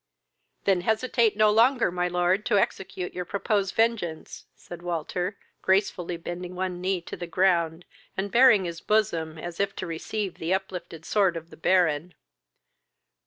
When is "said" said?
4.55-4.81